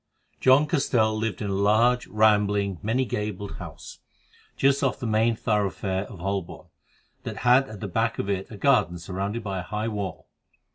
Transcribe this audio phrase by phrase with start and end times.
[0.39, 3.99] John Castell lived in a large, rambling, many gabled, house,
[4.57, 6.69] just off the main thoroughfare of Holborn,
[7.21, 10.27] that had at the back of it a garden surrounded by a high wall.